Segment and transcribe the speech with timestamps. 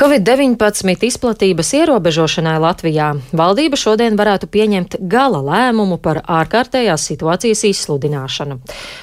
[0.00, 8.62] Covid-19 izplatības ierobežošanai Latvijā valdība šodien varētu pieņemt gala lēmumu par ārkārtējās situācijas izsludināšanu.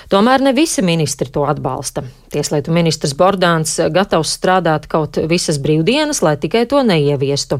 [0.09, 2.01] Tomēr ne visi ministri to atbalsta.
[2.33, 7.59] Tieslietu ministrs Bordāns gatavs strādāt kaut visas brīvdienas, lai tikai to neieviestu.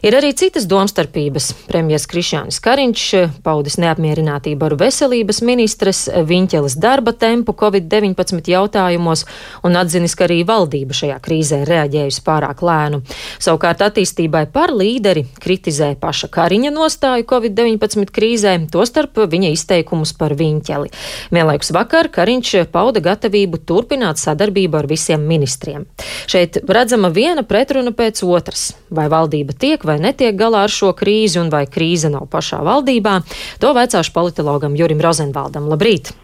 [0.00, 1.50] Ir arī citas domstarpības.
[1.68, 3.04] Premjers Krišjānis Kariņš
[3.44, 9.28] paudis neapmierinātību ar veselības ministres Viņķeles darba tempu Covid-19 jautājumos
[9.68, 13.02] un atzinis, ka arī valdība šajā krīzē reaģējusi pārāk lēni lēnu.
[13.42, 20.92] Savukārt attīstībai par līderi kritizē paša Kariņa nostāju Covid-19 krīzē, tostarp viņa izteikumus par viņķeli.
[21.34, 25.86] Vienlaikus vakar Kariņš pauda gatavību turpināt sadarbību ar visiem ministriem.
[26.30, 28.70] Šeit redzama viena pretruna pēc otras.
[28.90, 33.20] Vai valdība tiek vai netiek galā ar šo krīzi, un vai krīze nav pašā valdībā,
[33.62, 35.68] to vaicāšu politologam Jurim Rozenvaldam.
[35.70, 36.14] Labrīt!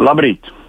[0.00, 0.59] Labrīt!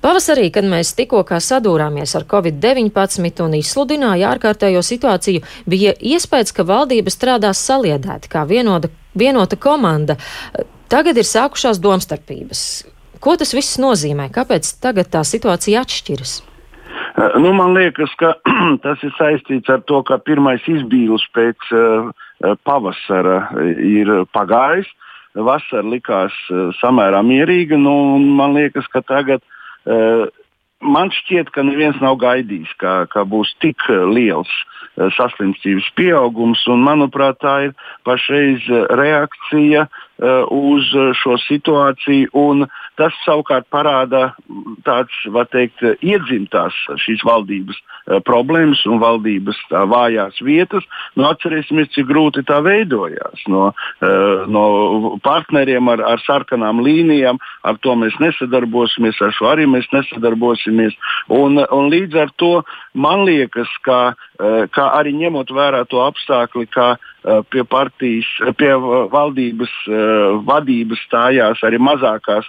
[0.00, 7.12] Pavasarī, kad mēs tikko sadūrāmies ar covid-19 un izsludināja ārkārtējo situāciju, bija iespējas, ka valdība
[7.12, 10.16] strādās saliedēti kā vienota, vienota komanda.
[10.90, 12.62] Tagad ir sākušās domstarpības.
[13.20, 14.30] Ko tas viss nozīmē?
[14.32, 16.38] Kāpēc tagad tā situācija atšķiras?
[17.42, 18.32] Nu, man liekas, ka
[18.84, 22.10] tas ir saistīts ar to, ka pirmais izbīlis pēc uh,
[22.64, 23.42] pavasara
[23.76, 24.88] ir pagājis.
[25.34, 27.78] Vasara likās uh, samērā mierīga.
[27.78, 29.44] Nu, man liekas, ka tagad
[29.88, 30.26] Eh,
[30.80, 33.80] man šķiet, ka neviens nav gaidījis, ka, ka būs tik
[34.12, 36.66] liels eh, saslimstības pieaugums.
[36.72, 37.74] Un, manuprāt, tā ir
[38.08, 38.68] pašreiz
[39.00, 39.86] reakcija
[40.20, 40.90] uz
[41.20, 42.66] šo situāciju.
[43.00, 44.34] Tas savukārt parāda
[44.84, 50.84] tāds, var teikt, iedzimtās šīs valdības uh, problēmas un valdības vājās vietas.
[51.16, 53.44] Nu, atcerēsimies, cik grūti tā veidojās.
[53.48, 59.68] No, uh, no partneriem ar, ar sarkanām līnijām, ar to mēs nesadarbosimies, ar šo arī
[59.70, 60.96] mēs nesadarbosimies.
[61.32, 62.52] Un, un līdz ar to
[62.92, 66.92] man liekas, ka, uh, ka arī ņemot vērā to apstākļi, ka
[67.52, 68.70] pie partijas, pie
[69.12, 69.72] valdības
[70.46, 72.48] vadības stājās arī mazākās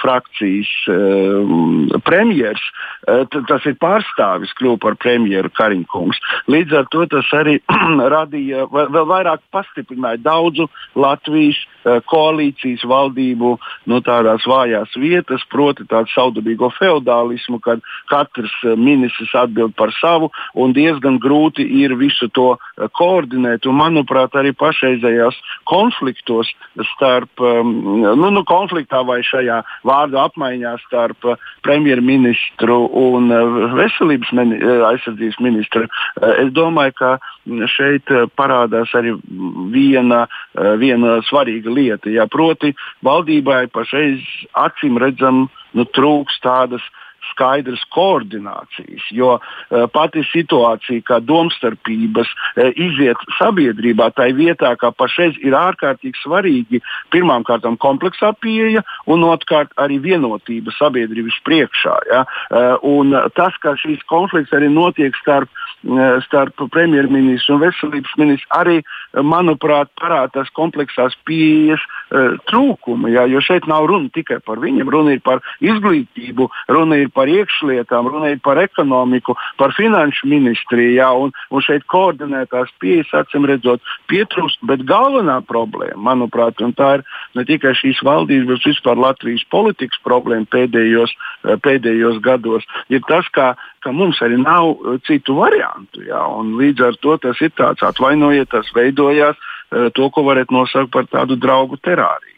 [0.00, 0.70] frakcijas
[2.04, 2.64] premjeras,
[3.08, 6.20] uh, tas ir pārstāvis kļuva par premjeru Kariņkungs.
[6.50, 7.58] Līdz ar to tas arī
[8.16, 11.60] radīja vēl vairāk pastiprināja daudzu Latvijas
[12.08, 13.54] koalīcijas valdību
[13.90, 20.72] no tādās vājās vietas, proti tādu saudabīgo feudālismu, kad katrs ministrs atbild par savu un
[20.76, 22.54] diezgan grūti ir visu to
[22.96, 23.68] koordinēt.
[23.68, 25.38] Un, manuprāt, arī pašreizējās
[25.70, 26.50] konfliktos
[26.94, 27.70] starp, um,
[28.18, 34.84] nu, nu, konfliktā vai šajā vārdu apmaiņā starp uh, premjerministru un uh, veselības mini, uh,
[34.90, 35.86] aizsardzības ministru.
[36.34, 37.10] Es domāju, ka
[37.70, 39.14] šeit parādās arī
[39.72, 40.24] viena,
[40.80, 42.10] viena svarīga lieta.
[42.12, 42.72] Ja, proti,
[43.04, 44.22] valdībai pašreiz
[44.56, 52.70] acīm redzam nu, trūks tādas uh, skaidras koordinācijas, jo uh, pati situācija, kā domstarpības uh,
[52.70, 56.82] iziet sabiedrībā, tai vietā, kā pašreiz ir ārkārtīgi svarīgi
[57.14, 61.96] pirmkārt kompleksā pieeja un otrkārt arī vienotība sabiedrības priekšā.
[62.10, 62.24] Ja?
[62.50, 65.50] Uh, un tas, ka šīs konflikts arī notiek starp,
[66.24, 68.76] starp premjerministru un veselības ministru, arī,
[69.20, 71.82] manuprāt, parāda tās kompleksās pieejas
[72.48, 73.24] trūkumu, ja?
[73.30, 78.08] jo šeit nav runa tikai par viņiem, runa ir par izglītību, runa ir par iekšlietām,
[78.12, 80.94] runājot par ekonomiku, par finanšu ministriju.
[80.98, 84.62] Jā, un, un šeit koordinētās pieejas, acīm redzot, pietrūkst.
[84.68, 87.04] Bet galvenā problēma, manuprāt, tā ir
[87.34, 91.14] ne tikai šīs valdības, bet vispār Latvijas politikas problēma pēdējos,
[91.44, 93.54] eh, pēdējos gados, ir tas, ka,
[93.84, 96.04] ka mums arī nav eh, citu variantu.
[96.06, 96.22] Jā,
[96.62, 99.40] līdz ar to tas ir tāds atvainojiet, tas veidojās
[99.94, 102.32] to, ko varētu nosaukt par tādu draugu terāriju.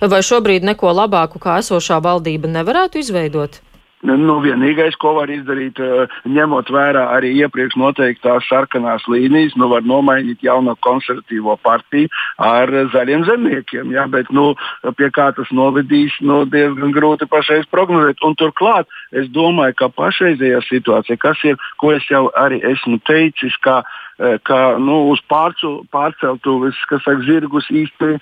[0.00, 3.62] Vai šobrīd neko labāku kā esošā valdība nevarētu izveidot?
[4.06, 9.82] Nu, vienīgais, ko var izdarīt, eh, ņemot vērā arī iepriekš noteiktās sarkanās līnijas, nu, var
[9.82, 12.06] nomainīt jauno konservatīvo partiju
[12.38, 13.90] ar zaļiem zemniekiem.
[13.90, 14.06] Ja?
[14.06, 14.54] Bet, nu,
[14.94, 18.22] pie kā tas novedīs, nu, diezgan grūti pašreiz prognozēt.
[18.22, 23.58] Un turklāt es domāju, ka pašreizējā situācija, kas ir, ko es jau arī esmu teicis,
[23.66, 28.16] ka uh, Eh, ka nu, uz pārcu, pārceltuves, kas saka, zirgus īsti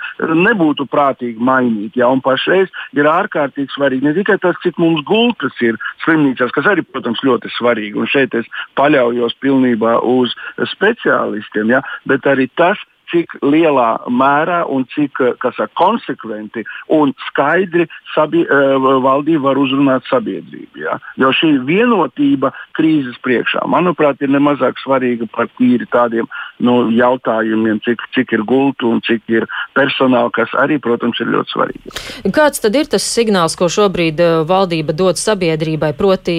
[0.44, 1.96] nebūtu prātīgi mainīt.
[1.96, 2.10] Ja?
[2.12, 6.84] Un pašreiz ir ārkārtīgi svarīgi ne tikai tas, cik mums gultas ir slimnīcās, kas arī,
[6.84, 10.37] protams, ļoti svarīgi, un šeit es paļaujos pilnībā uz
[10.76, 11.82] speciālistiem, ja?
[12.08, 12.81] bet arī tas,
[13.12, 20.81] cik lielā mērā un cik saka, konsekventi un skaidri sabie, uh, valdība var uzrunāt sabiedrību.
[20.82, 20.99] Ja?
[21.20, 26.29] Jo šī vienotība krīzes priekšā, manuprāt, ir nemazāk svarīga par tīri tādiem
[26.64, 31.55] nu, jautājumiem, cik, cik ir gultu un cik ir personāla, kas arī, protams, ir ļoti
[31.55, 31.94] svarīgi.
[32.37, 36.37] Kāds tad ir tas signāls, ko šobrīd eh, valdība dod sabiedrībai, proti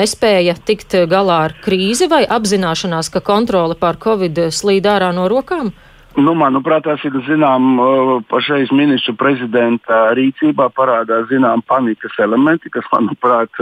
[0.00, 5.72] nespēja tikt galā ar krīzi vai apzināšanās, ka kontrole pār Covid slīd ārā no rokām?
[6.20, 7.78] Nu, manuprāt, tas ir zinām,
[8.28, 13.60] pašreiz ministru prezidenta rīcībā parādās zinām panikas elementi, kas, manuprāt,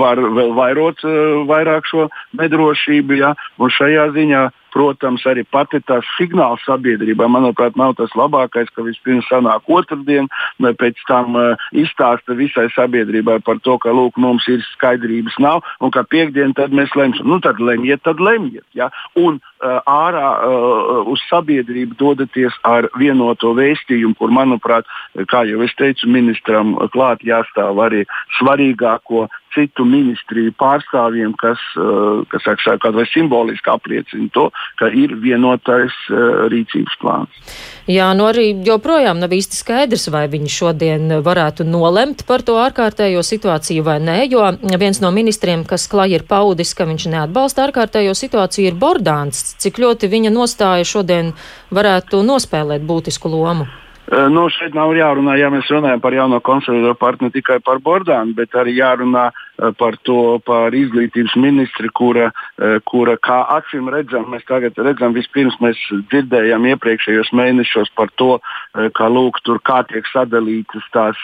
[0.00, 1.04] var vēl vairot
[1.48, 2.08] vairāk šo
[2.40, 3.16] nedrošību.
[3.22, 3.32] Ja?
[3.58, 9.28] Un šajā ziņā Protams, arī pati tā signāla sabiedrībā, manuprāt, nav tas labākais, ka vispirms
[9.30, 10.26] sanāk otrdien,
[10.62, 15.62] vai pēc tam uh, izstāsta visai sabiedrībai par to, ka lūk, mums ir skaidrības nav,
[15.78, 17.28] un ka piekdien tad mēs lemsim.
[17.30, 18.66] Nu, tad lemjiet, tad lemjiet.
[18.74, 18.90] Ja?
[19.14, 24.90] Un uh, ārā uh, uz sabiedrību dodaties ar vienoto vēstījumu, kur, manuprāt,
[25.30, 28.04] kā jau es teicu, ministram klāt jāstāv arī
[28.40, 32.46] svarīgāko citu ministriju pārstāvjiem, kas, uh, kas
[32.82, 34.48] kaut vai simboliski apliecina to,
[34.80, 37.44] ka ir vienotais uh, rīcības plāns.
[37.90, 43.22] Jā, nu arī joprojām nav īsti skaidrs, vai viņi šodien varētu nolemt par to ārkārtējo
[43.26, 44.44] situāciju vai nē, jo
[44.80, 49.54] viens no ministriem, kas klāj ir paudis, ka viņš neatbalsta ārkārtējo situāciju, ir Bordāns.
[49.60, 51.32] Cik ļoti viņa nostāja šodien
[51.74, 53.68] varētu nospēlēt būtisku lomu?
[54.12, 58.34] Nu, šeit nav jārunā, ja mēs runājam par jauno konservatīvo partiju, ne tikai par Bordānu,
[58.36, 59.30] bet arī jārunā
[59.78, 65.56] par to, par izglītības ministri, kura, eh, kura kā acīm redzam, mēs tagad redzam, vispirms
[65.62, 65.78] mēs
[66.10, 68.40] dzirdējām iepriekšējos mēnešos par to,
[68.74, 71.16] eh, ka lūk, tur kā tiek sadalītas tās,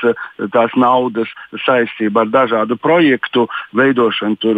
[0.53, 1.29] tās naudas
[1.67, 4.55] saistībā ar dažādu projektu veidošanu, tur,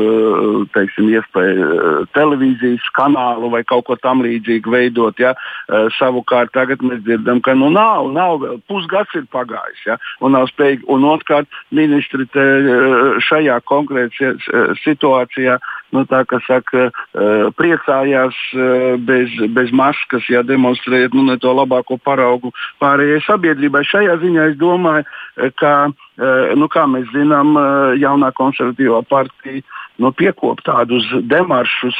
[0.74, 5.18] teiksim, iespēja televīzijas kanālu vai kaut ko tam līdzīgu veidot.
[5.18, 5.34] Ja?
[5.68, 9.96] Savukārt tagad mēs dzirdam, ka nu nav, nav vēl pusgads ir pagājis, ja?
[10.20, 14.32] un nav spējīgi, un otrkārt ministri šajā konkrētā
[14.82, 15.58] situācijā,
[15.92, 21.98] nu, tā kā saka, eh, priecājās eh, bez, bez maskas, ja demonstrējot nu, to labāko
[22.00, 23.84] paraugu pārējai sabiedrībai.
[23.88, 25.04] Šajā ziņā es domāju,
[25.36, 25.92] eh, ka,
[26.60, 27.56] nu, kā mēs zinām,
[27.98, 29.62] jaunā konservatīvā partija
[29.98, 31.96] nu, piekop tādus demaršus,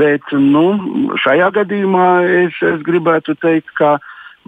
[0.00, 0.64] bet nu,
[1.20, 2.08] šajā gadījumā
[2.46, 3.98] es, es gribētu teikt, ka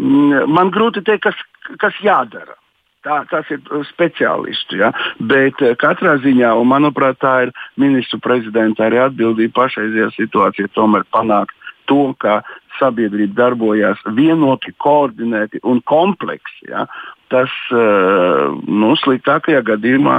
[0.01, 1.45] mm, man grūti teikt, kas,
[1.79, 2.57] kas jādara.
[3.03, 4.79] Tā, tas ir uh, speciālistu.
[4.79, 4.93] Ja?
[5.19, 11.07] Bet uh, katrā ziņā, un manuprāt, tā ir ministru prezidenta arī atbildība pašreizajā situācijā tomēr
[11.15, 11.57] panākt
[11.91, 12.41] to, ka
[12.79, 16.71] sabiedrība darbojās vienoti, koordinēti un kompleksi.
[16.71, 16.87] Ja?
[17.33, 20.19] Tas uh, nu, sliktākajā gadījumā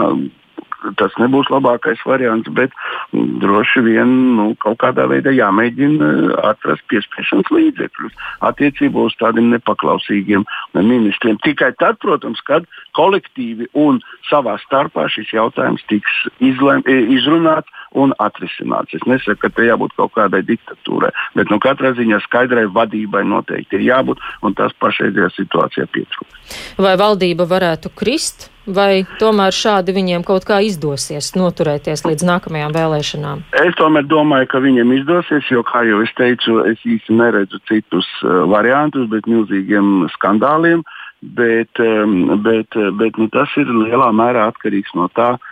[0.99, 2.73] tas nebūs labākais variants, bet
[3.13, 8.17] droši vien nu, kaut kādā veidā jāmēģina eh, atrast piespiešanas līdzekļus
[8.49, 10.45] attiecībā uz tādiem nepaklausīgiem
[10.77, 11.39] ministriem.
[11.45, 18.13] Tikai tad, protams, kad kolektīvi un savā starpā šis jautājums tiks izlem, eh, izrunāts un
[18.21, 18.93] atrisināts.
[18.97, 23.79] Es nesaku, ka te jābūt kaut kādai diktatūrai, bet nu, katrā ziņā skaidrai vadībai noteikti
[23.79, 26.57] ir jābūt, un tas pašreizajā situācijā pietrūkst.
[26.81, 33.45] Vai valdība varētu krist, vai tomēr šādi viņiem kaut kā izdosies noturēties līdz nākamajām vēlēšanām?
[33.63, 38.09] Es tomēr domāju, ka viņiem izdosies, jo, kā jau es teicu, es īsti neredzu citus
[38.23, 40.85] uh, variantus, bet milzīgiem skandāliem.
[41.23, 45.51] Bet, um, bet, bet nu, tas ir lielā mērā atkarīgs no tā, uh,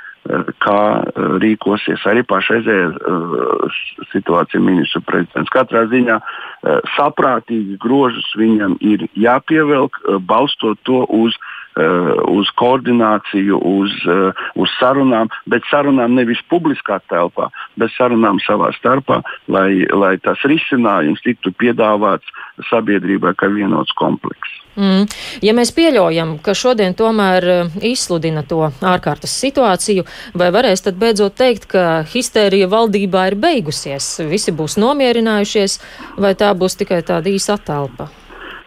[0.62, 3.80] kā eh, rīkosies arī pašreizējā uh,
[4.12, 5.50] situācija ministru prezidents.
[5.54, 11.38] Katrā ziņā uh, saprātīgi grožus viņam ir jāpievelk, uh, balstot to uz
[11.76, 13.94] uz koordināciju, uz,
[14.60, 17.48] uz sarunām, bet sarunām nevis publiskā telpā,
[17.80, 22.28] bet sarunām savā starpā, lai, lai tas risinājums tiktu piedāvāts
[22.70, 24.62] sabiedrībai kā vienots komplekss.
[24.80, 25.08] Mm.
[25.44, 30.06] Ja mēs pieļaujam, ka šodien tomēr eh, izsludina to ārkārtas situāciju,
[30.38, 35.80] vai varēs tad beidzot teikt, ka histērija valdībā ir beigusies, visi būs nomierinājušies,
[36.24, 38.08] vai tā būs tikai tāda īsa attēlpa?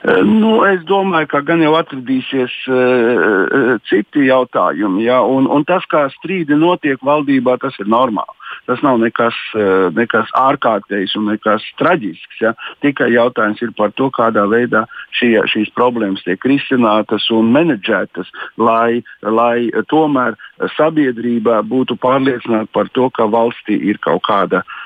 [0.04, 5.22] Eh, nu, es domāju, ka gan jau atradīsies uh, citi jautājumi, ja?
[5.24, 8.36] un, un tas, kā strīdi notiek valdībā, tas ir normāli.
[8.68, 12.42] Tas nav nekas, uh, nekas ārkārtējs un nekas traģisks.
[12.44, 12.52] Ja?
[12.84, 14.84] Tikai jautājums ir par to, kādā veidā
[15.16, 18.28] šie, šīs problēmas tiek risinātas un menedžētas,
[18.60, 20.36] lai, lai tomēr
[20.76, 24.80] sabiedrībā būtu pārliecināta par to, ka valstī ir kaut kāda uh,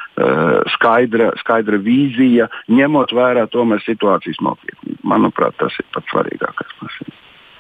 [0.74, 5.00] skaidra, skaidra vīzija, ņemot vērā tomēr situācijas nopietnību.
[5.08, 6.76] Manuprāt, tas ir pats svarīgākais.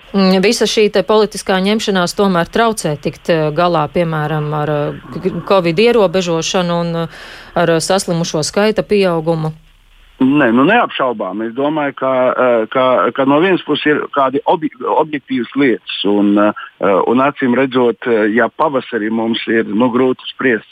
[0.08, 6.78] Mm, visa šī politiskā ņemšanās tomēr traucē tikt eh, galā, piemēram, ar eh, Covid ierobežošanu
[6.80, 6.96] un
[7.54, 9.52] ar saslimušo skaita pieaugumu.
[10.18, 11.44] Nē, nu neapšaubām.
[11.46, 12.84] Es domāju, ka, eh, ka,
[13.14, 16.52] ka no vienas puses ir kādi obj objektīvas lietas, un, eh,
[17.06, 20.66] un acīm redzot, eh, ja pavasarī mums ir nu, grūti spriest,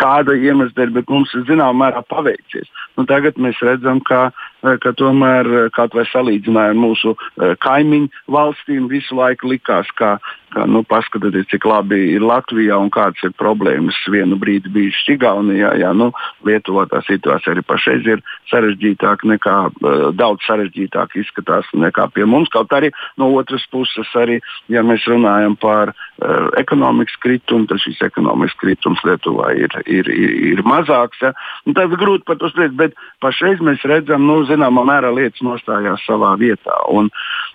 [0.00, 2.64] kāda iemesla dēļ, bet mums ir zināmā mērā paveicies.
[2.96, 9.52] Nu, tagad mēs redzam, ka, ka tomēr kaut vai salīdzinājumā mūsu kaimiņu valstīm visu laiku
[9.52, 10.18] likās, ka
[10.54, 13.96] ka nu, paskatieties, cik labi ir Latvijā un kādas ir problēmas.
[14.12, 16.10] Vienu brīdi bija Šigaunijā, jā, nu,
[16.46, 18.13] Lietuvā tā situācija arī pašreiz ir
[18.50, 22.50] sarežģītāka nekā uh, daudz sarežģītāk izskatās nekā pie mums.
[22.54, 22.90] Kaut arī
[23.20, 24.40] no otras puses, arī,
[24.72, 30.34] ja mēs runājam par uh, ekonomikas kritumu, tad šis ekonomikas kritums Lietuvā ir, ir, ir,
[30.54, 31.22] ir mazāks.
[31.24, 31.34] Ja?
[31.66, 36.04] Nu, tad grūti par to spriest, bet pašreiz mēs redzam, nu, zināmā mērā lietas nostājās
[36.06, 36.76] savā vietā.
[36.92, 37.10] Un,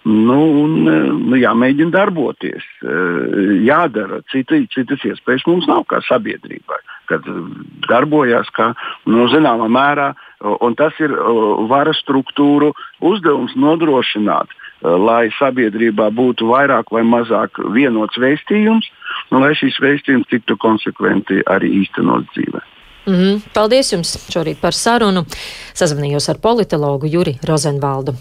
[0.08, 2.66] nu, un, nu, jāmēģina darboties
[3.66, 4.22] jādara.
[4.32, 7.25] Citi, citas iespējas mums nav kā sabiedrībai, kad
[7.89, 8.72] darbojas kā
[9.10, 11.13] nu, zināmā mērā, un tas ir
[11.69, 12.72] varas struktūru
[13.12, 18.88] uzdevums nodrošināt, lai sabiedrībā būtu vairāk vai mazāk vienots vēstījums,
[19.31, 22.63] un lai šīs vēstījums tiktu konsekventi arī īstenots dzīvē.
[23.10, 23.41] Mm -hmm.
[23.53, 25.25] Paldies jums šorīt par sarunu.
[25.74, 28.13] Sazvanījos ar politologu Juri Rozenvaldu.